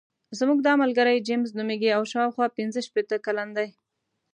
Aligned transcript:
زموږ 0.39 0.59
دا 0.67 0.73
ملګری 0.83 1.25
جیمز 1.27 1.49
نومېږي 1.57 1.89
او 1.97 2.03
شاوخوا 2.11 2.47
پنځه 2.57 2.79
شپېته 2.87 3.15
کلن 3.25 3.49
دی. 3.57 3.67